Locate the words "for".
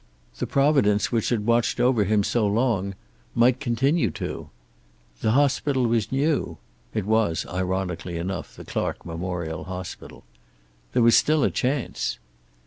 2.23-2.27